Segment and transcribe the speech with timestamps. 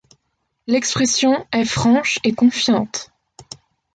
[0.65, 3.11] L'expression est franche et confiante.